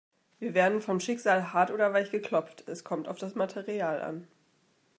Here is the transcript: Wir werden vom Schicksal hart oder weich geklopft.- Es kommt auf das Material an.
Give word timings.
Wir 0.39 0.55
werden 0.55 0.81
vom 0.81 0.99
Schicksal 0.99 1.53
hart 1.53 1.69
oder 1.69 1.93
weich 1.93 2.09
geklopft.- 2.09 2.63
Es 2.67 2.83
kommt 2.83 3.07
auf 3.07 3.19
das 3.19 3.35
Material 3.35 4.01
an. 4.01 4.27